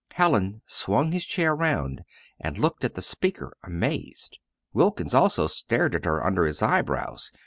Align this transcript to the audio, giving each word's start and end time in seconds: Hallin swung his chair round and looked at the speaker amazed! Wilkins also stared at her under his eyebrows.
Hallin 0.13 0.63
swung 0.65 1.11
his 1.11 1.27
chair 1.27 1.55
round 1.55 2.01
and 2.39 2.57
looked 2.57 2.83
at 2.83 2.95
the 2.95 3.03
speaker 3.03 3.55
amazed! 3.63 4.39
Wilkins 4.73 5.13
also 5.13 5.45
stared 5.45 5.93
at 5.93 6.05
her 6.05 6.25
under 6.25 6.43
his 6.45 6.63
eyebrows. 6.63 7.31